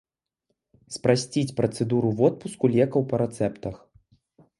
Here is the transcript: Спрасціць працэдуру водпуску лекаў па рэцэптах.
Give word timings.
Спрасціць 0.95 1.53
працэдуру 1.59 2.09
водпуску 2.21 2.65
лекаў 2.77 3.01
па 3.13 3.21
рэцэптах. 3.23 3.75